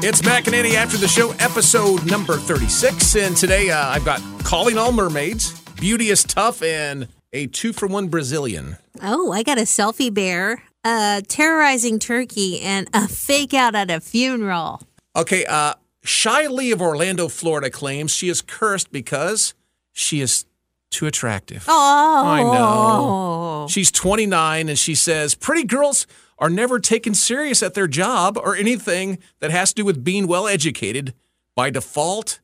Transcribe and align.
It's 0.00 0.24
Mac 0.24 0.46
and 0.46 0.54
Annie 0.54 0.76
after 0.76 0.96
the 0.96 1.08
show, 1.08 1.32
episode 1.40 2.06
number 2.06 2.36
36. 2.36 3.16
And 3.16 3.36
today 3.36 3.70
uh, 3.70 3.88
I've 3.88 4.04
got 4.04 4.22
Calling 4.44 4.78
All 4.78 4.92
Mermaids, 4.92 5.58
Beauty 5.80 6.10
is 6.10 6.22
Tough, 6.22 6.62
and 6.62 7.08
a 7.32 7.48
two 7.48 7.72
for 7.72 7.88
one 7.88 8.06
Brazilian. 8.06 8.76
Oh, 9.02 9.32
I 9.32 9.42
got 9.42 9.58
a 9.58 9.62
selfie 9.62 10.14
bear, 10.14 10.62
a 10.84 11.20
terrorizing 11.26 11.98
turkey, 11.98 12.60
and 12.60 12.88
a 12.94 13.08
fake 13.08 13.52
out 13.54 13.74
at 13.74 13.90
a 13.90 14.00
funeral. 14.00 14.82
Okay, 15.16 15.44
uh, 15.46 15.74
Shy 16.04 16.46
Lee 16.46 16.70
of 16.70 16.80
Orlando, 16.80 17.26
Florida 17.26 17.68
claims 17.68 18.12
she 18.12 18.28
is 18.28 18.40
cursed 18.40 18.92
because 18.92 19.52
she 19.92 20.20
is 20.20 20.44
too 20.90 21.06
attractive. 21.06 21.64
Oh, 21.68 22.22
I 22.26 22.42
know. 22.42 23.66
She's 23.68 23.90
29 23.90 24.68
and 24.68 24.78
she 24.78 24.94
says 24.94 25.34
pretty 25.34 25.64
girls 25.64 26.06
are 26.38 26.50
never 26.50 26.78
taken 26.78 27.14
serious 27.14 27.62
at 27.62 27.74
their 27.74 27.88
job 27.88 28.38
or 28.38 28.54
anything 28.54 29.18
that 29.40 29.50
has 29.50 29.70
to 29.70 29.82
do 29.82 29.84
with 29.84 30.04
being 30.04 30.26
well 30.26 30.46
educated. 30.46 31.14
By 31.54 31.70
default, 31.70 32.40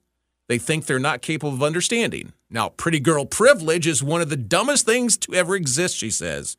they 0.48 0.58
think 0.58 0.86
they're 0.86 0.98
not 0.98 1.22
capable 1.22 1.54
of 1.54 1.62
understanding. 1.62 2.32
Now, 2.50 2.70
pretty 2.70 3.00
girl 3.00 3.24
privilege 3.24 3.86
is 3.86 4.02
one 4.02 4.20
of 4.20 4.28
the 4.28 4.36
dumbest 4.36 4.84
things 4.84 5.16
to 5.18 5.34
ever 5.34 5.56
exist, 5.56 5.96
she 5.96 6.10
says. 6.10 6.56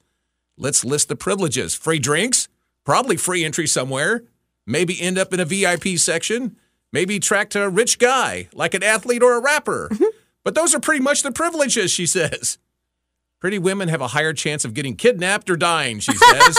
Let's 0.57 0.85
list 0.85 1.09
the 1.09 1.15
privileges 1.15 1.75
free 1.75 1.99
drinks, 1.99 2.47
probably 2.85 3.17
free 3.17 3.43
entry 3.43 3.67
somewhere, 3.67 4.23
maybe 4.65 4.99
end 5.01 5.17
up 5.17 5.33
in 5.33 5.39
a 5.39 5.45
VIP 5.45 5.97
section, 5.97 6.55
maybe 6.91 7.17
attract 7.17 7.55
a 7.55 7.69
rich 7.69 7.99
guy 7.99 8.47
like 8.53 8.73
an 8.73 8.83
athlete 8.83 9.21
or 9.21 9.37
a 9.37 9.41
rapper. 9.41 9.89
Mm-hmm. 9.91 10.03
But 10.45 10.55
those 10.55 10.73
are 10.73 10.79
pretty 10.79 11.01
much 11.01 11.23
the 11.23 11.31
privileges, 11.31 11.91
she 11.91 12.05
says. 12.05 12.59
Pretty 13.41 13.59
women 13.59 13.89
have 13.89 13.99
a 13.99 14.09
higher 14.09 14.31
chance 14.31 14.63
of 14.63 14.73
getting 14.73 14.95
kidnapped 14.95 15.49
or 15.49 15.57
dying, 15.57 15.99
she 15.99 16.13
says. 16.13 16.57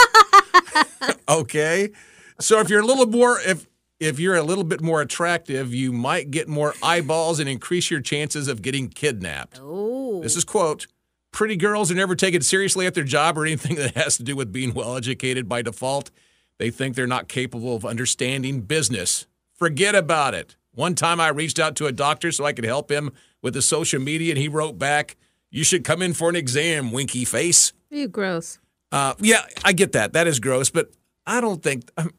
okay. 1.29 1.91
So 2.39 2.61
if 2.61 2.69
you're 2.69 2.83
a 2.83 2.87
little 2.87 3.07
more 3.07 3.41
if 3.41 3.67
if 3.99 4.21
you're 4.21 4.37
a 4.37 4.43
little 4.43 4.65
bit 4.65 4.83
more 4.83 5.01
attractive, 5.01 5.73
you 5.73 5.91
might 5.91 6.31
get 6.31 6.49
more 6.49 6.75
eyeballs 6.83 7.41
and 7.41 7.49
increase 7.49 7.91
your 7.91 8.01
chances 8.01 8.47
of 8.47 8.61
getting 8.61 8.89
kidnapped. 8.89 9.59
Oh. 9.63 10.21
This 10.21 10.37
is 10.37 10.45
quote 10.45 10.87
Pretty 11.33 11.57
girls 11.57 11.91
are 11.91 11.95
never 11.95 12.17
taken 12.17 12.43
seriously 12.43 12.87
at 12.87 12.95
their 12.95 13.05
job 13.05 13.39
or 13.39 13.47
anything 13.47 13.77
that 13.77 13.95
has 13.95 14.17
to 14.17 14.23
do 14.23 14.35
with 14.35 14.53
being 14.53 14.75
well 14.75 14.97
educated 14.97 15.49
by 15.49 15.63
default. 15.63 16.11
They 16.59 16.71
think 16.71 16.97
they're 16.97 17.07
not 17.07 17.29
capable 17.29 17.77
of 17.77 17.85
understanding 17.85 18.63
business. 18.63 19.27
Forget 19.55 19.95
about 19.95 20.35
it. 20.35 20.57
One 20.73 20.95
time 20.95 21.21
I 21.21 21.29
reached 21.29 21.59
out 21.59 21.77
to 21.77 21.87
a 21.87 21.93
doctor 21.93 22.33
so 22.33 22.45
I 22.45 22.53
could 22.53 22.65
help 22.65 22.91
him 22.91 23.13
with 23.47 23.55
the 23.55 23.63
social 23.63 24.01
media, 24.01 24.33
and 24.33 24.39
he 24.39 24.49
wrote 24.49 24.77
back, 24.77 25.17
You 25.53 25.63
should 25.63 25.85
come 25.85 26.03
in 26.03 26.15
for 26.15 26.29
an 26.29 26.35
exam, 26.35 26.91
winky 26.91 27.25
face. 27.25 27.73
You 27.91 28.09
gross. 28.09 28.59
Uh, 28.91 29.15
yeah, 29.21 29.47
I 29.65 29.73
get 29.73 29.93
that. 29.93 30.15
That 30.15 30.27
is 30.27 30.41
gross, 30.41 30.69
but 30.69 30.91
I 31.25 31.41
don't 31.41 31.63
think 31.63 31.89
um, 31.97 32.11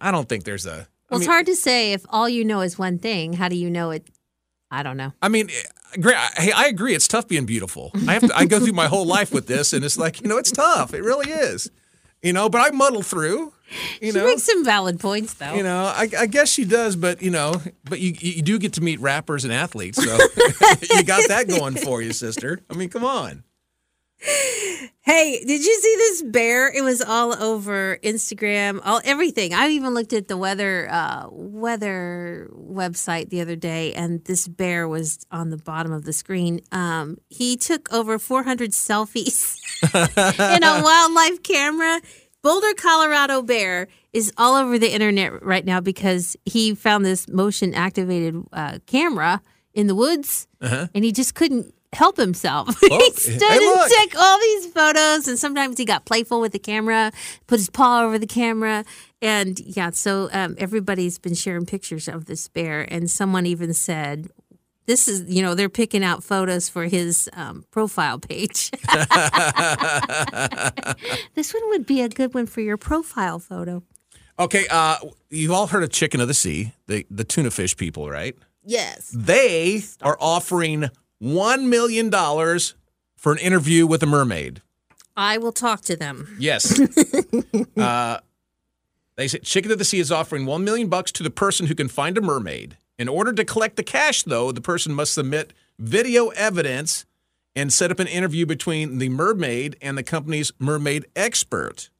I 0.00 0.10
don't 0.10 0.28
think 0.28 0.42
there's 0.42 0.66
a. 0.66 0.88
Well, 1.08 1.20
mean, 1.20 1.20
it's 1.20 1.26
hard 1.26 1.46
to 1.46 1.54
say 1.54 1.92
if 1.92 2.04
all 2.08 2.28
you 2.28 2.44
know 2.44 2.62
is 2.62 2.76
one 2.76 2.98
thing. 2.98 3.34
How 3.34 3.48
do 3.48 3.54
you 3.54 3.70
know 3.70 3.92
it? 3.92 4.04
I 4.72 4.82
don't 4.82 4.96
know. 4.96 5.12
I 5.22 5.28
mean, 5.28 5.50
eh, 5.50 5.98
great. 6.00 6.16
Hey, 6.36 6.50
I 6.50 6.64
agree. 6.64 6.96
It's 6.96 7.06
tough 7.06 7.28
being 7.28 7.46
beautiful. 7.46 7.92
I 8.08 8.14
have 8.14 8.26
to. 8.26 8.36
I 8.36 8.46
go 8.46 8.58
through 8.58 8.72
my 8.72 8.88
whole 8.88 9.06
life 9.06 9.32
with 9.32 9.46
this, 9.46 9.72
and 9.72 9.84
it's 9.84 9.96
like 9.96 10.20
you 10.20 10.26
know, 10.26 10.36
it's 10.36 10.50
tough. 10.50 10.94
It 10.94 11.04
really 11.04 11.30
is. 11.30 11.70
You 12.22 12.32
know, 12.32 12.48
but 12.48 12.60
I 12.60 12.74
muddle 12.74 13.02
through. 13.02 13.52
You 14.00 14.12
She 14.12 14.18
know, 14.18 14.24
makes 14.26 14.44
some 14.44 14.64
valid 14.64 15.00
points, 15.00 15.34
though. 15.34 15.54
you 15.54 15.62
know, 15.62 15.84
I, 15.84 16.08
I 16.18 16.26
guess 16.26 16.48
she 16.50 16.64
does, 16.64 16.94
but 16.96 17.20
you 17.20 17.30
know, 17.30 17.60
but 17.84 18.00
you 18.00 18.14
you 18.18 18.42
do 18.42 18.58
get 18.58 18.74
to 18.74 18.80
meet 18.80 19.00
rappers 19.00 19.44
and 19.44 19.52
athletes, 19.52 20.02
so 20.02 20.12
you 20.94 21.02
got 21.04 21.28
that 21.28 21.46
going 21.48 21.74
for 21.74 22.00
you, 22.00 22.12
sister. 22.12 22.60
I 22.70 22.74
mean, 22.74 22.88
come 22.90 23.04
on. 23.04 23.42
Hey, 25.02 25.44
did 25.46 25.64
you 25.64 25.80
see 25.80 25.94
this 25.98 26.22
bear? 26.22 26.72
It 26.74 26.82
was 26.82 27.00
all 27.00 27.32
over 27.40 27.98
Instagram, 28.02 28.80
all 28.84 29.00
everything. 29.04 29.54
I 29.54 29.68
even 29.68 29.94
looked 29.94 30.12
at 30.12 30.26
the 30.26 30.36
weather 30.36 30.88
uh, 30.90 31.26
weather 31.30 32.50
website 32.52 33.28
the 33.28 33.40
other 33.40 33.54
day, 33.56 33.92
and 33.94 34.24
this 34.24 34.48
bear 34.48 34.88
was 34.88 35.24
on 35.30 35.50
the 35.50 35.58
bottom 35.58 35.92
of 35.92 36.04
the 36.04 36.12
screen. 36.12 36.60
Um, 36.72 37.18
he 37.28 37.56
took 37.56 37.92
over 37.92 38.18
400 38.18 38.70
selfies 38.70 39.56
in 40.54 40.62
a 40.64 40.82
wildlife 40.82 41.42
camera. 41.42 42.00
Boulder, 42.46 42.74
Colorado 42.74 43.42
bear 43.42 43.88
is 44.12 44.32
all 44.36 44.54
over 44.54 44.78
the 44.78 44.94
internet 44.94 45.42
right 45.42 45.64
now 45.64 45.80
because 45.80 46.36
he 46.44 46.76
found 46.76 47.04
this 47.04 47.26
motion 47.26 47.74
activated 47.74 48.40
uh, 48.52 48.78
camera 48.86 49.42
in 49.74 49.88
the 49.88 49.96
woods, 49.96 50.46
and 50.60 51.04
he 51.04 51.10
just 51.10 51.34
couldn't 51.34 51.74
help 51.92 52.16
himself. 52.16 52.68
Oh, 52.88 52.98
he 52.98 53.10
stood 53.10 53.42
hey, 53.42 53.58
and 53.58 54.10
took 54.12 54.20
all 54.20 54.38
these 54.38 54.66
photos, 54.66 55.26
and 55.26 55.36
sometimes 55.36 55.76
he 55.76 55.84
got 55.84 56.04
playful 56.04 56.40
with 56.40 56.52
the 56.52 56.60
camera, 56.60 57.10
put 57.48 57.58
his 57.58 57.68
paw 57.68 58.04
over 58.04 58.16
the 58.16 58.28
camera, 58.28 58.84
and 59.20 59.58
yeah. 59.58 59.90
So 59.90 60.28
um, 60.32 60.54
everybody's 60.56 61.18
been 61.18 61.34
sharing 61.34 61.66
pictures 61.66 62.06
of 62.06 62.26
this 62.26 62.46
bear, 62.46 62.82
and 62.82 63.10
someone 63.10 63.44
even 63.46 63.74
said. 63.74 64.28
This 64.86 65.08
is, 65.08 65.24
you 65.28 65.42
know, 65.42 65.54
they're 65.54 65.68
picking 65.68 66.04
out 66.04 66.22
photos 66.22 66.68
for 66.68 66.84
his 66.84 67.28
um, 67.32 67.64
profile 67.70 68.20
page. 68.20 68.70
this 71.34 71.52
one 71.52 71.68
would 71.70 71.86
be 71.86 72.02
a 72.02 72.08
good 72.08 72.34
one 72.34 72.46
for 72.46 72.60
your 72.60 72.76
profile 72.76 73.40
photo. 73.40 73.82
Okay, 74.38 74.66
uh, 74.70 74.98
you've 75.30 75.50
all 75.50 75.66
heard 75.66 75.82
of 75.82 75.90
Chicken 75.90 76.20
of 76.20 76.28
the 76.28 76.34
Sea, 76.34 76.72
the 76.86 77.06
the 77.10 77.24
tuna 77.24 77.50
fish 77.50 77.76
people, 77.76 78.08
right? 78.10 78.36
Yes. 78.62 79.10
They 79.16 79.82
are 80.02 80.16
offering 80.20 80.90
one 81.18 81.70
million 81.70 82.10
dollars 82.10 82.74
for 83.16 83.32
an 83.32 83.38
interview 83.38 83.86
with 83.86 84.02
a 84.02 84.06
mermaid. 84.06 84.62
I 85.16 85.38
will 85.38 85.52
talk 85.52 85.80
to 85.82 85.96
them. 85.96 86.36
Yes. 86.38 86.78
uh, 87.76 88.18
they 89.16 89.28
said 89.28 89.42
Chicken 89.42 89.72
of 89.72 89.78
the 89.78 89.84
Sea 89.84 90.00
is 90.00 90.12
offering 90.12 90.44
one 90.44 90.64
million 90.64 90.88
bucks 90.88 91.10
to 91.12 91.22
the 91.22 91.30
person 91.30 91.66
who 91.66 91.74
can 91.74 91.88
find 91.88 92.18
a 92.18 92.20
mermaid. 92.20 92.76
In 92.98 93.08
order 93.08 93.32
to 93.32 93.44
collect 93.44 93.76
the 93.76 93.82
cash, 93.82 94.22
though, 94.22 94.52
the 94.52 94.60
person 94.60 94.94
must 94.94 95.12
submit 95.12 95.52
video 95.78 96.28
evidence 96.28 97.04
and 97.54 97.72
set 97.72 97.90
up 97.90 98.00
an 98.00 98.06
interview 98.06 98.46
between 98.46 98.98
the 98.98 99.08
mermaid 99.08 99.76
and 99.80 99.96
the 99.96 100.02
company's 100.02 100.52
mermaid 100.58 101.06
expert. 101.14 101.90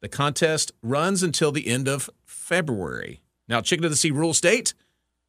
The 0.00 0.08
contest 0.08 0.72
runs 0.82 1.22
until 1.22 1.52
the 1.52 1.68
end 1.68 1.88
of 1.88 2.10
February. 2.24 3.22
Now, 3.48 3.60
Chicken 3.60 3.84
of 3.84 3.90
the 3.90 3.96
Sea 3.96 4.10
rule 4.10 4.34
state 4.34 4.74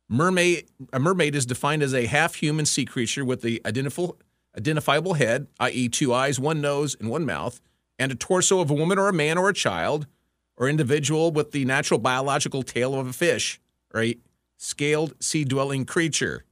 mermaid 0.09 0.67
a 0.91 0.99
mermaid 0.99 1.35
is 1.35 1.45
defined 1.45 1.81
as 1.81 1.93
a 1.93 2.05
half 2.05 2.35
human 2.35 2.65
sea 2.65 2.85
creature 2.85 3.25
with 3.25 3.41
the 3.41 3.61
identifiable 3.65 5.13
head, 5.15 5.47
i.e., 5.59 5.89
two 5.89 6.13
eyes, 6.13 6.39
one 6.39 6.61
nose, 6.61 6.95
and 6.99 7.09
one 7.09 7.25
mouth, 7.25 7.61
and 7.97 8.11
a 8.11 8.15
torso 8.15 8.59
of 8.59 8.69
a 8.69 8.75
woman 8.75 8.99
or 8.99 9.07
a 9.07 9.13
man 9.13 9.37
or 9.37 9.49
a 9.49 9.53
child 9.53 10.07
or 10.57 10.67
individual 10.67 11.31
with 11.31 11.51
the 11.51 11.65
natural 11.65 11.99
biological 11.99 12.61
tail 12.61 12.93
of 12.93 13.07
a 13.07 13.13
fish 13.13 13.59
a 13.95 14.17
scaled 14.63 15.13
sea 15.21 15.43
dwelling 15.43 15.85
creature. 15.85 16.45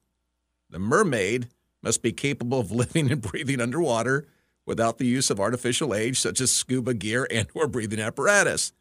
The 0.69 0.79
mermaid 0.79 1.47
must 1.81 2.01
be 2.01 2.11
capable 2.11 2.59
of 2.59 2.72
living 2.83 3.09
and 3.09 3.22
breathing 3.22 3.61
underwater 3.61 4.27
without 4.66 4.97
the 4.97 5.07
use 5.07 5.29
of 5.29 5.39
artificial 5.39 5.95
aids 5.95 6.19
such 6.19 6.41
as 6.41 6.51
scuba 6.51 6.94
gear 6.94 7.25
and 7.31 7.47
or 7.53 7.67
breathing 7.67 8.00
apparatus, 8.00 8.73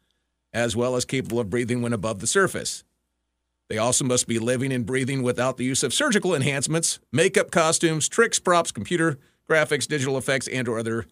as 0.53 0.75
well 0.75 0.95
as 0.95 1.05
capable 1.05 1.39
of 1.39 1.49
breathing 1.49 1.81
when 1.81 1.93
above 1.93 2.19
the 2.19 2.27
surface. 2.27 2.83
They 3.69 3.77
also 3.77 4.03
must 4.03 4.27
be 4.27 4.37
living 4.37 4.73
and 4.73 4.85
breathing 4.85 5.23
without 5.23 5.55
the 5.55 5.63
use 5.63 5.81
of 5.81 5.93
surgical 5.93 6.35
enhancements, 6.35 6.99
makeup 7.11 7.51
costumes, 7.51 8.09
tricks, 8.09 8.37
props, 8.37 8.71
computer 8.71 9.17
graphics, 9.49 9.87
digital 9.87 10.17
effects, 10.17 10.47
and 10.49 10.67
or 10.67 10.77
other 10.77 11.07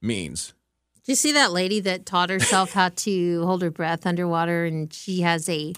means. 0.00 0.54
Do 1.04 1.12
you 1.12 1.16
see 1.16 1.32
that 1.32 1.52
lady 1.52 1.80
that 1.80 2.06
taught 2.06 2.30
herself 2.30 2.72
how 2.72 2.90
to 2.90 3.44
hold 3.44 3.62
her 3.62 3.70
breath 3.70 4.06
underwater 4.06 4.66
and 4.66 4.92
she 4.92 5.22
has 5.22 5.48
a 5.48 5.74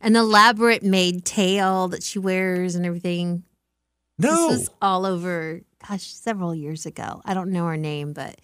an 0.00 0.16
elaborate 0.16 0.82
made 0.82 1.24
tail 1.24 1.88
that 1.88 2.02
she 2.02 2.18
wears 2.18 2.74
and 2.74 2.84
everything? 2.86 3.44
No. 4.18 4.48
This 4.50 4.60
was 4.60 4.70
all 4.80 5.04
over 5.06 5.60
gosh, 5.88 6.04
several 6.06 6.54
years 6.54 6.86
ago. 6.86 7.22
I 7.24 7.34
don't 7.34 7.50
know 7.50 7.66
her 7.66 7.76
name, 7.76 8.12
but 8.12 8.40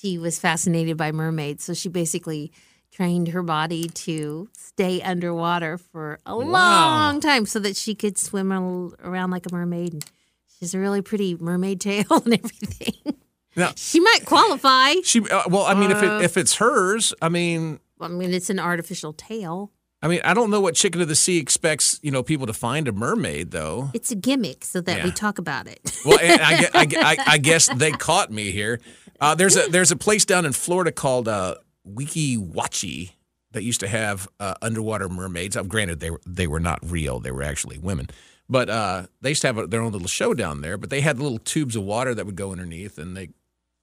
she 0.00 0.18
was 0.18 0.38
fascinated 0.38 0.96
by 0.96 1.12
mermaids. 1.12 1.62
So 1.64 1.74
she 1.74 1.88
basically 1.88 2.50
trained 2.90 3.28
her 3.28 3.42
body 3.42 3.84
to 3.88 4.48
stay 4.56 5.00
underwater 5.02 5.78
for 5.78 6.18
a 6.26 6.36
Wow. 6.36 6.44
long 6.44 7.20
time 7.20 7.46
so 7.46 7.60
that 7.60 7.76
she 7.76 7.94
could 7.94 8.18
swim 8.18 8.50
around 8.52 9.30
like 9.30 9.46
a 9.46 9.52
mermaid. 9.54 9.92
And 9.92 10.04
she 10.48 10.56
has 10.62 10.74
a 10.74 10.78
really 10.80 11.00
pretty 11.02 11.36
mermaid 11.38 11.80
tail 11.80 12.04
and 12.24 12.34
everything. 12.34 13.14
Now, 13.54 13.72
she 13.76 14.00
might 14.00 14.24
qualify. 14.24 14.94
she 15.04 15.20
uh, 15.28 15.42
well, 15.48 15.64
I 15.66 15.74
mean, 15.74 15.90
if 15.92 16.02
Uh, 16.02 16.18
it, 16.18 16.24
if 16.24 16.36
it's 16.36 16.56
hers, 16.56 17.12
I 17.22 17.28
mean, 17.28 17.78
I 18.00 18.08
mean, 18.08 18.32
it's 18.32 18.48
an 18.50 18.58
artificial 18.58 19.12
tail. 19.12 19.70
I 20.02 20.08
mean, 20.08 20.20
I 20.24 20.32
don't 20.32 20.50
know 20.50 20.60
what 20.60 20.74
Chicken 20.74 21.02
of 21.02 21.08
the 21.08 21.14
Sea 21.14 21.38
expects 21.38 22.00
you 22.02 22.10
know 22.10 22.22
people 22.22 22.46
to 22.46 22.52
find 22.52 22.88
a 22.88 22.92
mermaid 22.92 23.50
though. 23.50 23.90
It's 23.92 24.10
a 24.10 24.14
gimmick 24.14 24.64
so 24.64 24.80
that 24.80 25.04
we 25.04 25.10
talk 25.10 25.38
about 25.38 25.66
it. 25.66 25.80
Well, 26.04 26.18
and 26.18 26.40
I, 26.40 26.68
I, 26.72 26.86
I, 26.96 27.16
I 27.26 27.38
guess 27.38 27.68
they 27.74 27.90
caught 27.90 28.30
me 28.30 28.52
here. 28.52 28.80
Uh, 29.20 29.34
there's 29.34 29.56
a 29.56 29.68
there's 29.68 29.90
a 29.90 29.96
place 29.96 30.24
down 30.24 30.46
in 30.46 30.52
Florida 30.52 30.90
called 30.90 31.28
uh, 31.28 31.56
Weeki 31.86 32.38
Wachee 32.38 33.12
that 33.52 33.62
used 33.62 33.80
to 33.80 33.88
have 33.88 34.26
uh, 34.38 34.54
underwater 34.62 35.10
mermaids. 35.10 35.56
Uh, 35.56 35.62
granted, 35.62 36.00
they 36.00 36.10
were 36.10 36.20
they 36.26 36.46
were 36.46 36.60
not 36.60 36.78
real; 36.82 37.20
they 37.20 37.30
were 37.30 37.42
actually 37.42 37.76
women. 37.76 38.08
But 38.48 38.70
uh, 38.70 39.06
they 39.20 39.28
used 39.28 39.42
to 39.42 39.48
have 39.48 39.58
a, 39.58 39.66
their 39.66 39.82
own 39.82 39.92
little 39.92 40.08
show 40.08 40.32
down 40.32 40.62
there. 40.62 40.78
But 40.78 40.90
they 40.90 41.02
had 41.02 41.18
little 41.18 41.38
tubes 41.38 41.76
of 41.76 41.82
water 41.84 42.14
that 42.14 42.24
would 42.24 42.36
go 42.36 42.50
underneath, 42.50 42.98
and 42.98 43.16
they, 43.16 43.28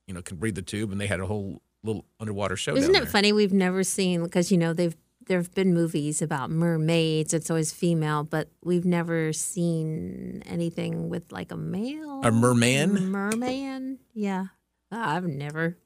you 0.07 0.13
know, 0.13 0.21
could 0.21 0.39
breathe 0.39 0.55
the 0.55 0.61
tube, 0.61 0.91
and 0.91 0.99
they 0.99 1.07
had 1.07 1.19
a 1.19 1.27
whole 1.27 1.61
little 1.83 2.05
underwater 2.19 2.55
show. 2.55 2.75
Isn't 2.75 2.95
it 2.95 2.99
there. 2.99 3.05
funny? 3.05 3.31
We've 3.31 3.53
never 3.53 3.83
seen 3.83 4.23
because 4.23 4.51
you 4.51 4.57
know 4.57 4.73
they've 4.73 4.95
there 5.27 5.38
have 5.39 5.53
been 5.53 5.74
movies 5.74 6.21
about 6.21 6.50
mermaids. 6.50 7.33
It's 7.33 7.50
always 7.50 7.71
female, 7.74 8.24
but 8.24 8.50
we've 8.63 8.85
never 8.85 9.33
seen 9.33 10.44
anything 10.45 11.09
with 11.09 11.31
like 11.31 11.51
a 11.51 11.57
male. 11.57 12.21
A 12.24 12.31
merman? 12.31 13.12
Merman? 13.12 14.00
Yeah. 14.13 14.45
I've 14.91 15.25
never. 15.27 15.77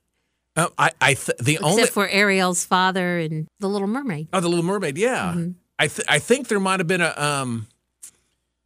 Uh, 0.56 0.68
I, 0.78 0.92
I 1.00 1.14
th- 1.14 1.38
the 1.40 1.58
only 1.60 1.82
Except 1.84 1.98
only 1.98 2.10
for 2.10 2.14
Ariel's 2.14 2.66
father 2.66 3.20
and 3.20 3.48
the 3.60 3.68
Little 3.70 3.88
Mermaid. 3.88 4.28
oh 4.34 4.40
the 4.42 4.50
Little 4.50 4.66
Mermaid, 4.66 4.98
yeah. 4.98 5.32
Mm-hmm. 5.36 5.52
I 5.80 5.88
th- 5.88 6.06
I 6.10 6.20
think 6.20 6.48
there 6.50 6.60
might 6.60 6.80
have 6.80 6.88
been 6.88 7.02
a 7.02 7.14
um. 7.18 7.68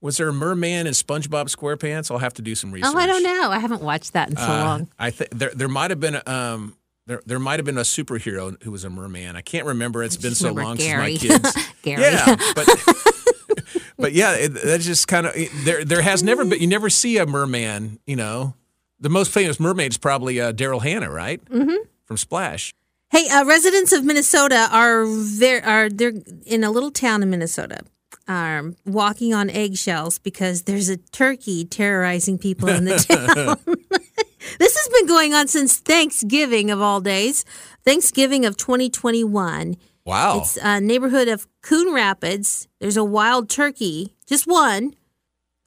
Was 0.01 0.17
there 0.17 0.27
a 0.27 0.33
merman 0.33 0.85
in 0.87 0.93
SpongeBob 0.93 1.45
SquarePants? 1.47 2.11
I'll 2.11 2.19
have 2.19 2.33
to 2.35 2.41
do 2.43 2.53
some 2.53 2.71
research. 2.71 2.91
Oh, 2.93 2.97
I 2.97 3.07
don't 3.07 3.23
know. 3.23 3.49
I 3.49 3.57
haven't 3.59 3.81
watched 3.81 4.13
that 4.13 4.29
in 4.29 4.35
so 4.37 4.43
Uh, 4.43 4.47
long. 4.49 4.89
I 4.99 5.09
think 5.11 5.29
there 5.31 5.51
there 5.55 5.67
might 5.69 5.89
have 5.91 5.99
been 5.99 6.15
a, 6.15 6.23
um 6.29 6.75
there 7.07 7.21
there 7.25 7.39
might 7.39 7.59
have 7.59 7.65
been 7.65 7.77
a 7.77 7.81
superhero 7.81 8.61
who 8.63 8.71
was 8.71 8.83
a 8.83 8.89
merman. 8.89 9.35
I 9.35 9.41
can't 9.41 9.65
remember. 9.65 10.03
It's 10.03 10.17
been 10.17 10.35
so 10.35 10.51
long 10.51 10.77
Gary. 10.77 11.17
since 11.17 11.43
my 11.43 11.49
kids. 11.51 11.73
Gary. 11.81 12.01
Yeah, 12.01 12.35
but 12.55 12.67
but 13.97 14.13
yeah, 14.13 14.33
it, 14.33 14.49
that's 14.49 14.85
just 14.85 15.07
kind 15.07 15.27
of 15.27 15.33
there. 15.63 15.85
There 15.85 16.01
has 16.01 16.23
never 16.23 16.43
been. 16.45 16.59
You 16.59 16.67
never 16.67 16.89
see 16.89 17.17
a 17.17 17.25
merman. 17.25 17.99
You 18.05 18.15
know, 18.15 18.55
the 18.99 19.09
most 19.09 19.31
famous 19.31 19.59
mermaid 19.59 19.91
is 19.91 19.97
probably 19.97 20.41
uh, 20.41 20.53
Daryl 20.53 20.81
Hannah, 20.81 21.11
right? 21.11 21.43
Mm-hmm. 21.45 21.75
From 22.05 22.17
Splash. 22.17 22.73
Hey, 23.09 23.29
uh, 23.29 23.45
residents 23.45 23.91
of 23.93 24.03
Minnesota 24.03 24.67
are 24.71 25.05
there 25.07 25.63
are 25.65 25.89
they're 25.89 26.13
in 26.45 26.63
a 26.63 26.71
little 26.71 26.91
town 26.91 27.21
in 27.21 27.29
Minnesota, 27.29 27.81
um, 28.27 28.75
walking 28.85 29.33
on 29.33 29.49
eggshells 29.49 30.17
because 30.19 30.63
there's 30.63 30.89
a 30.89 30.97
turkey 30.97 31.65
terrorizing 31.65 32.37
people 32.37 32.69
in 32.69 32.85
the 32.85 32.97
town. 32.97 33.57
this 34.59 34.75
has 34.75 34.87
been 34.89 35.07
going 35.07 35.33
on 35.33 35.47
since 35.47 35.77
Thanksgiving 35.77 36.71
of 36.71 36.81
all 36.81 37.01
days, 37.01 37.45
Thanksgiving 37.83 38.45
of 38.45 38.57
2021. 38.57 39.77
Wow. 40.05 40.39
It's 40.39 40.57
a 40.57 40.79
neighborhood 40.79 41.27
of 41.27 41.47
Coon 41.61 41.93
Rapids. 41.93 42.67
There's 42.79 42.97
a 42.97 43.03
wild 43.03 43.49
turkey, 43.49 44.13
just 44.27 44.45
one, 44.45 44.95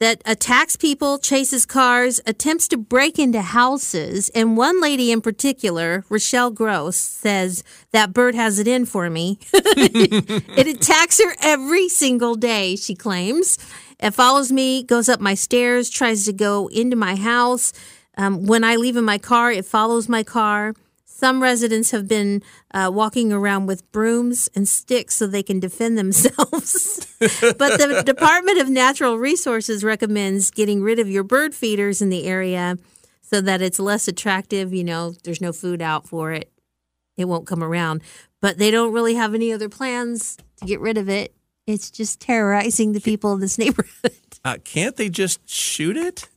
that 0.01 0.23
attacks 0.25 0.77
people, 0.77 1.19
chases 1.19 1.67
cars, 1.67 2.21
attempts 2.27 2.69
to 2.69 2.77
break 2.77 3.19
into 3.19 3.43
houses. 3.43 4.29
And 4.35 4.57
one 4.57 4.81
lady 4.81 5.11
in 5.11 5.21
particular, 5.21 6.05
Rochelle 6.09 6.51
Gross, 6.51 6.97
says, 6.97 7.65
That 7.93 8.13
bird 8.13 8.35
has 8.35 8.59
it 8.59 8.69
in 8.69 8.87
for 8.87 9.11
me. 9.11 9.39
it 9.53 10.67
attacks 10.67 11.21
her 11.21 11.35
every 11.43 11.89
single 11.89 12.37
day, 12.37 12.77
she 12.77 12.95
claims. 12.95 13.59
It 13.99 14.13
follows 14.13 14.53
me, 14.53 14.85
goes 14.85 15.09
up 15.09 15.21
my 15.21 15.35
stairs, 15.35 15.91
tries 15.91 16.25
to 16.27 16.33
go 16.33 16.69
into 16.69 16.97
my 16.97 17.17
house. 17.17 17.73
Um, 18.17 18.47
when 18.47 18.63
I 18.63 18.77
leave 18.77 18.97
in 18.97 19.05
my 19.05 19.19
car, 19.19 19.51
it 19.51 19.65
follows 19.65 20.09
my 20.09 20.23
car. 20.23 20.75
Some 21.19 21.43
residents 21.43 21.91
have 21.91 22.07
been 22.07 22.45
uh, 22.73 22.93
walking 22.95 23.33
around 23.33 23.67
with 23.67 23.91
brooms 23.91 24.49
and 24.55 24.69
sticks 24.69 25.17
so 25.17 25.27
they 25.27 25.43
can 25.43 25.59
defend 25.59 25.99
themselves. 25.99 27.09
but 27.19 27.59
the 27.59 28.05
Department 28.07 28.61
of 28.61 28.69
Natural 28.69 29.19
Resources 29.19 29.83
recommends 29.83 30.53
getting 30.53 30.81
rid 30.81 31.01
of 31.01 31.11
your 31.11 31.25
bird 31.25 31.57
feeders 31.57 32.01
in 32.01 32.09
the 32.09 32.25
area 32.25 32.79
so 33.21 33.41
that 33.41 33.61
it's 33.61 33.81
less 33.81 34.07
attractive. 34.07 34.73
You 34.73 34.85
know, 34.85 35.13
there's 35.25 35.41
no 35.41 35.53
food 35.53 35.83
out 35.83 36.07
for 36.07 36.31
it, 36.31 36.53
it 37.17 37.25
won't 37.25 37.49
come 37.49 37.65
around. 37.65 38.03
But 38.41 38.59
they 38.59 38.71
don't 38.71 38.93
really 38.93 39.17
have 39.17 39.35
any 39.35 39.53
other 39.53 39.69
plans 39.69 40.37
to 40.59 40.67
get 40.67 40.79
rid 40.79 40.99
of 40.99 41.09
it. 41.09 41.35
It's 41.67 41.91
just 41.91 42.21
terrorizing 42.21 42.93
the 42.93 43.01
people 43.01 43.33
in 43.33 43.41
this 43.41 43.59
neighborhood. 43.59 44.13
Uh, 44.45 44.59
can't 44.63 44.95
they 44.95 45.09
just 45.09 45.41
shoot 45.51 45.97
it? 45.97 46.29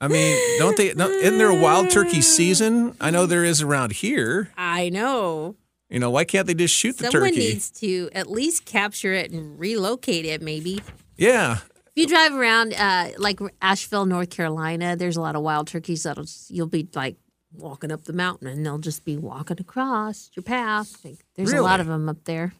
I 0.00 0.08
mean, 0.08 0.58
don't 0.58 0.76
they? 0.76 0.94
No, 0.94 1.08
isn't 1.10 1.36
there 1.38 1.50
a 1.50 1.54
wild 1.54 1.90
turkey 1.90 2.22
season? 2.22 2.96
I 3.00 3.10
know 3.10 3.26
there 3.26 3.44
is 3.44 3.60
around 3.60 3.92
here. 3.92 4.50
I 4.56 4.88
know. 4.88 5.56
You 5.90 5.98
know, 5.98 6.10
why 6.10 6.24
can't 6.24 6.46
they 6.46 6.54
just 6.54 6.74
shoot 6.74 6.96
the 6.98 7.04
turkey? 7.10 7.12
Someone 7.12 7.34
needs 7.34 7.70
to 7.80 8.08
at 8.14 8.30
least 8.30 8.64
capture 8.64 9.12
it 9.12 9.30
and 9.32 9.58
relocate 9.58 10.24
it, 10.24 10.40
maybe. 10.42 10.82
yeah. 11.16 11.58
If 11.94 12.02
you 12.02 12.06
drive 12.06 12.32
around, 12.34 12.72
uh, 12.74 13.08
like 13.18 13.40
Asheville, 13.60 14.06
North 14.06 14.30
Carolina, 14.30 14.94
there's 14.96 15.16
a 15.16 15.20
lot 15.20 15.34
of 15.34 15.42
wild 15.42 15.66
turkeys 15.66 16.04
that'll 16.04 16.24
you'll 16.48 16.68
be 16.68 16.88
like 16.94 17.16
walking 17.52 17.90
up 17.90 18.04
the 18.04 18.12
mountain 18.12 18.46
and 18.46 18.64
they'll 18.64 18.78
just 18.78 19.04
be 19.04 19.16
walking 19.16 19.56
across 19.60 20.30
your 20.34 20.44
path. 20.44 21.04
Like, 21.04 21.18
there's 21.34 21.52
a 21.52 21.60
lot 21.60 21.80
of 21.80 21.88
them 21.88 22.08
up 22.08 22.24
there. 22.24 22.54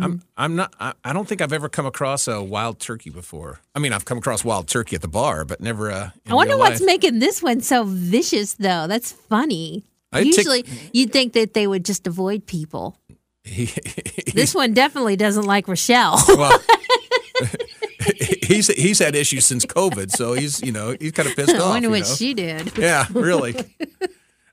I'm 0.00 0.22
I'm 0.36 0.56
not 0.56 0.74
I, 0.80 0.92
I 1.04 1.12
don't 1.12 1.28
think 1.28 1.40
I've 1.40 1.52
ever 1.52 1.68
come 1.68 1.86
across 1.86 2.28
a 2.28 2.42
wild 2.42 2.78
turkey 2.80 3.10
before. 3.10 3.60
I 3.74 3.78
mean, 3.78 3.92
I've 3.92 4.04
come 4.04 4.18
across 4.18 4.44
wild 4.44 4.68
turkey 4.68 4.96
at 4.96 5.02
the 5.02 5.08
bar, 5.08 5.44
but 5.44 5.60
never 5.60 5.90
uh 5.90 6.10
in 6.24 6.32
I 6.32 6.34
wonder 6.34 6.56
what's 6.56 6.80
life. 6.80 6.86
making 6.86 7.18
this 7.18 7.42
one 7.42 7.60
so 7.60 7.84
vicious, 7.84 8.54
though. 8.54 8.86
That's 8.86 9.12
funny. 9.12 9.84
I 10.12 10.24
take- 10.24 10.36
Usually, 10.36 10.64
you'd 10.92 11.12
think 11.12 11.32
that 11.34 11.54
they 11.54 11.66
would 11.66 11.84
just 11.84 12.06
avoid 12.06 12.46
people. 12.46 12.96
This 14.34 14.54
one 14.54 14.72
definitely 14.72 15.16
doesn't 15.16 15.44
like 15.44 15.68
Rochelle. 15.68 16.18
well, 16.28 16.58
he's 18.42 18.68
he's 18.68 18.98
had 18.98 19.14
issues 19.14 19.44
since 19.46 19.66
COVID, 19.66 20.10
so 20.10 20.32
he's 20.32 20.62
you 20.62 20.72
know 20.72 20.96
he's 20.98 21.12
kind 21.12 21.28
of 21.28 21.36
pissed 21.36 21.50
I 21.54 21.58
off. 21.58 21.62
I 21.64 21.68
wonder 21.70 21.90
what 21.90 22.00
know? 22.00 22.04
she 22.14 22.34
did. 22.34 22.76
Yeah, 22.78 23.06
really. 23.12 23.54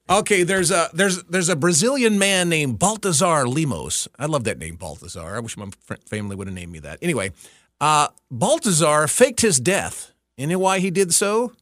Okay, 0.10 0.42
there's 0.42 0.72
a 0.72 0.90
there's 0.92 1.22
there's 1.26 1.50
a 1.50 1.56
Brazilian 1.56 2.18
man 2.18 2.50
named 2.50 2.80
Baltazar 2.80 3.48
Lemos. 3.48 4.08
I 4.18 4.26
love 4.26 4.44
that 4.46 4.58
name, 4.58 4.76
Baltazar. 4.76 5.36
I 5.36 5.40
wish 5.40 5.56
my 5.56 5.70
family 6.08 6.36
would 6.36 6.48
have 6.48 6.56
named 6.56 6.72
me 6.72 6.80
that. 6.80 6.98
Anyway, 7.04 7.32
uh, 7.80 8.08
Baltazar 8.32 9.08
faked 9.08 9.42
his 9.42 9.60
death. 9.60 10.12
You 10.36 10.48
know 10.48 10.58
why 10.58 10.80
he 10.80 10.90
did 10.90 11.14
so? 11.14 11.54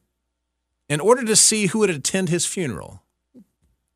In 0.88 0.98
order 0.98 1.24
to 1.24 1.36
see 1.36 1.66
who 1.66 1.80
would 1.80 1.90
attend 1.90 2.30
his 2.30 2.46
funeral. 2.46 3.02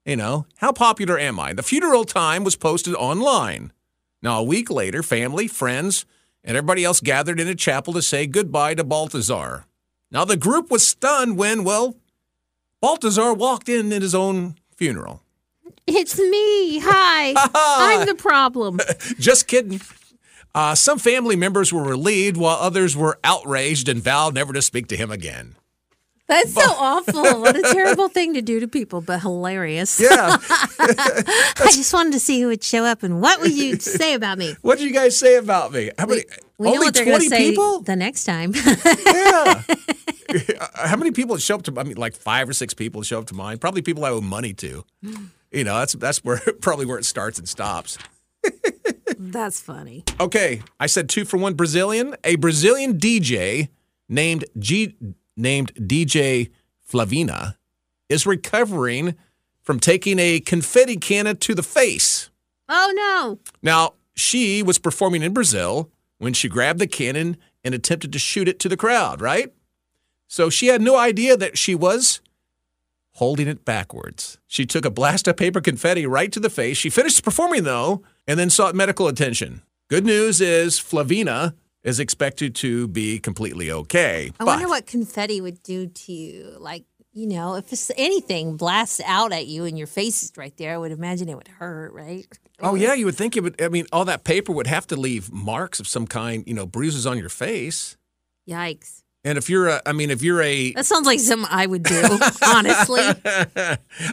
You 0.05 0.17
know, 0.17 0.47
how 0.57 0.73
popular 0.73 1.19
am 1.19 1.41
I? 1.41 1.55
The 1.55 1.63
funeral 1.63 2.05
time 2.05 2.45
was 2.45 2.57
posted 2.57 2.95
online. 2.95 3.73
Now, 4.21 4.41
a 4.41 4.45
week 4.45 4.69
later, 4.69 5.03
family, 5.03 5.49
friends, 5.49 6.05
and 6.45 6.57
everybody 6.57 6.85
else 6.85 7.01
gathered 7.01 7.41
in 7.41 7.49
a 7.49 7.55
chapel 7.55 7.93
to 7.95 8.03
say 8.03 8.27
goodbye 8.27 8.75
to 8.75 8.85
Baltazar. 8.85 9.65
Now, 10.11 10.25
the 10.25 10.37
group 10.37 10.71
was 10.71 10.87
stunned 10.87 11.39
when, 11.39 11.65
well, 11.65 11.97
Baltazar 12.83 13.33
walked 13.33 13.69
in 13.69 13.93
at 13.93 14.03
his 14.03 14.15
own 14.15 14.57
funeral. 14.77 15.23
It's 15.87 16.19
me. 16.19 16.81
Hi. 16.81 17.33
I'm 17.55 18.07
the 18.07 18.17
problem. 18.17 18.81
Just 19.21 19.47
kidding. 19.47 19.81
Uh, 20.53 20.75
some 20.75 20.99
family 20.99 21.37
members 21.37 21.73
were 21.73 21.85
relieved 21.85 22.37
while 22.37 22.57
others 22.57 22.97
were 22.97 23.21
outraged 23.23 23.89
and 23.89 24.03
vowed 24.03 24.35
never 24.35 24.53
to 24.53 24.61
speak 24.61 24.89
to 24.89 24.97
him 24.97 25.13
again. 25.13 25.55
That's 26.29 26.55
so 26.55 26.63
awful. 26.63 27.23
What 27.41 27.57
a 27.57 27.63
terrible 27.73 28.09
thing 28.09 28.35
to 28.35 28.43
do 28.43 28.61
to 28.61 28.69
people, 28.69 29.01
but 29.01 29.21
hilarious. 29.21 30.01
Yeah. 30.01 30.37
I 30.79 31.71
just 31.73 31.93
wanted 31.93 32.13
to 32.13 32.21
see 32.21 32.41
who 32.41 32.47
would 32.49 32.63
show 32.65 32.85
up 32.85 33.03
and 33.03 33.21
what 33.21 33.41
would 33.41 33.53
you 33.53 33.77
say 33.77 34.15
about 34.15 34.39
me? 34.39 34.55
what 34.63 34.79
did 34.79 34.87
you 34.87 34.95
guys 34.95 35.17
say 35.17 35.37
about 35.37 35.73
me? 35.73 35.91
How 35.99 36.07
many? 36.07 36.23
We 36.59 36.69
know 36.69 36.75
only 36.75 36.87
what 36.87 36.95
20 36.95 37.29
say 37.29 37.51
people? 37.51 37.81
the 37.81 37.97
next 37.97 38.25
time. 38.25 38.55
Yeah. 40.33 40.69
How 40.75 40.97
many 40.97 41.11
people 41.11 41.37
show 41.37 41.57
up 41.57 41.63
to? 41.65 41.75
I 41.79 41.83
mean, 41.83 41.99
like 41.99 42.15
five 42.15 42.49
or 42.49 42.55
six 42.55 42.73
people 42.73 43.03
show 43.03 43.19
up 43.19 43.27
to 43.27 43.35
mine. 43.35 43.59
Probably 43.59 43.83
people 43.83 44.03
I 44.07 44.11
owe 44.11 44.21
money 44.23 44.55
to. 44.55 44.85
You 45.55 45.65
know, 45.65 45.79
that's 45.81 45.93
that's 45.93 46.25
where 46.25 46.41
probably 46.63 46.87
where 46.87 46.97
it 46.97 47.05
starts 47.05 47.39
and 47.39 47.47
stops. 47.47 47.99
That's 49.19 49.61
funny. 49.61 50.03
Okay, 50.19 50.63
I 50.81 50.87
said 50.87 51.11
two 51.11 51.27
for 51.27 51.37
one 51.37 51.53
Brazilian. 51.53 52.17
A 52.25 52.37
Brazilian 52.37 52.97
DJ 52.99 53.69
named 54.09 54.47
G 54.59 54.97
named 55.37 55.75
DJ 55.75 56.51
Flavina 56.81 57.57
is 58.09 58.27
recovering 58.27 59.15
from 59.63 59.81
taking 59.81 60.19
a 60.19 60.41
confetti 60.41 60.97
cannon 60.97 61.37
to 61.39 61.55
the 61.55 61.63
face. 61.63 62.31
Oh 62.69 62.93
no. 62.95 63.39
Now, 63.63 63.95
she 64.15 64.63
was 64.63 64.79
performing 64.79 65.23
in 65.23 65.33
Brazil 65.33 65.91
when 66.19 66.33
she 66.33 66.49
grabbed 66.49 66.79
the 66.79 66.87
cannon 66.87 67.37
and 67.65 67.75
attempted 67.75 68.13
to 68.13 68.19
shoot 68.19 68.49
it 68.49 68.59
to 68.61 68.69
the 68.69 68.77
crowd, 68.77 69.21
right? 69.21 69.53
So 70.27 70.51
she 70.51 70.67
had 70.69 70.83
no 70.83 70.97
idea 70.97 71.37
that 71.37 71.59
she 71.59 71.75
was 71.75 72.21
holding 73.15 73.49
it 73.49 73.65
backwards. 73.65 74.39
She 74.47 74.65
took 74.67 74.85
a 74.85 74.91
blast 74.91 75.29
of 75.29 75.37
paper 75.37 75.61
confetti 75.61 76.07
right 76.07 76.33
to 76.33 76.41
the 76.41 76.51
face. 76.51 76.77
She 76.77 76.91
finished 76.91 77.23
performing, 77.23 77.65
though, 77.65 78.03
and 78.27 78.39
then 78.39 78.51
sought 78.51 78.75
medical 78.75 79.09
attention. 79.09 79.63
Good 79.89 80.07
news 80.07 80.41
is 80.41 80.79
Flavina 80.79 81.55
is 81.85 81.99
expected 82.01 82.55
to 82.57 82.89
be 82.89 83.19
completely 83.19 83.71
okay. 83.71 84.33
I 84.39 84.45
wonder 84.45 84.69
what 84.69 84.87
confetti 84.87 85.41
would 85.41 85.63
do 85.63 85.89
to 85.89 86.13
you. 86.13 86.57
Like, 86.59 86.85
you 87.13 87.27
know, 87.27 87.57
if 87.57 87.73
it's 87.73 87.91
anything 87.97 88.57
blasts 88.57 89.01
out 89.05 89.33
at 89.33 89.47
you 89.47 89.65
and 89.65 89.77
your 89.77 89.87
face 89.87 90.23
is 90.23 90.33
right 90.37 90.57
there, 90.57 90.75
I 90.75 90.79
would 90.79 90.93
imagine 90.93 91.29
it 91.29 91.37
would 91.37 91.49
hurt, 91.49 91.93
right? 91.93 92.27
Oh 92.61 92.75
yeah, 92.75 92.95
you 92.95 93.05
would 93.07 93.17
think 93.17 93.37
it 93.37 93.43
would. 93.43 93.61
I 93.61 93.69
mean, 93.69 93.87
all 93.93 94.05
that 94.05 94.25
paper 94.25 94.53
would 94.53 94.69
have 94.69 94.87
to 94.89 94.97
leave 94.97 95.33
marks 95.33 95.81
of 95.81 95.89
some 95.89 96.07
kind, 96.07 96.45
you 96.47 96.55
know, 96.55 96.67
bruises 96.67 97.07
on 97.07 97.19
your 97.19 97.29
face. 97.29 97.97
Yikes. 98.49 99.02
And 99.25 99.39
if 99.39 99.49
you're 99.49 99.69
a, 99.69 99.81
I 99.87 99.93
mean, 99.93 100.11
if 100.11 100.23
you're 100.23 100.43
a, 100.43 100.73
That 100.73 100.85
sounds 100.85 101.07
like 101.07 101.21
something 101.21 101.49
I 101.51 101.67
would 101.67 101.85
do, 101.85 102.03
honestly. 102.47 103.03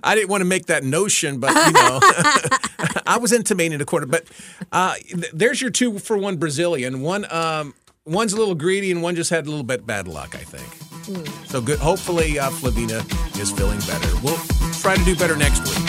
I 0.04 0.16
didn't 0.16 0.30
want 0.30 0.42
to 0.42 0.46
make 0.46 0.68
that 0.68 0.84
notion, 0.84 1.40
but 1.40 1.50
you 1.50 1.72
know, 1.72 2.00
I 3.08 3.18
was 3.20 3.32
intimating 3.34 3.82
a 3.82 3.86
quarter. 3.86 4.06
But 4.06 4.26
uh, 4.72 4.94
th- 4.96 5.32
there's 5.34 5.62
your 5.62 5.72
two 5.72 5.98
for 5.98 6.16
one 6.18 6.38
Brazilian. 6.38 7.02
One, 7.02 7.26
um, 7.32 7.74
one's 8.06 8.34
a 8.34 8.38
little 8.38 8.54
greedy, 8.56 8.92
and 8.92 9.02
one 9.02 9.16
just 9.16 9.32
had 9.32 9.48
a 9.48 9.50
little 9.50 9.64
bit 9.66 9.88
bad 9.88 10.08
luck, 10.08 10.36
I 10.36 10.44
think. 10.44 10.68
So 11.48 11.60
good. 11.60 11.80
Hopefully, 11.80 12.38
uh, 12.38 12.52
Flavina 12.52 13.04
is 13.40 13.52
feeling 13.52 13.80
better. 13.80 14.10
We'll 14.24 14.38
try 14.74 14.96
to 14.96 15.04
do 15.06 15.16
better 15.16 15.36
next 15.36 15.62
week. 15.64 15.89